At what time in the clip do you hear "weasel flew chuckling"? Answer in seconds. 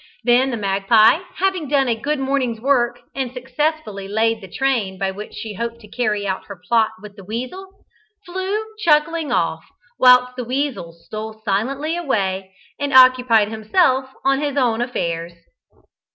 7.23-9.31